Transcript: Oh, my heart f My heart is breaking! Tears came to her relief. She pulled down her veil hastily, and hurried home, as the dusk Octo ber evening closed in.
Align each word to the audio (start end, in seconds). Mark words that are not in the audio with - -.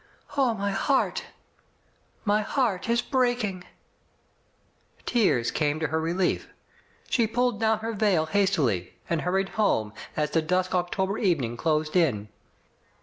Oh, 0.35 0.55
my 0.55 0.71
heart 0.71 1.19
f 1.23 1.31
My 2.25 2.41
heart 2.41 2.89
is 2.89 3.03
breaking! 3.03 3.65
Tears 5.05 5.51
came 5.51 5.79
to 5.79 5.89
her 5.89 6.01
relief. 6.01 6.47
She 7.07 7.27
pulled 7.27 7.59
down 7.59 7.77
her 7.81 7.93
veil 7.93 8.25
hastily, 8.25 8.95
and 9.07 9.21
hurried 9.21 9.49
home, 9.49 9.93
as 10.17 10.31
the 10.31 10.41
dusk 10.41 10.73
Octo 10.73 11.05
ber 11.05 11.19
evening 11.19 11.55
closed 11.55 11.95
in. 11.95 12.29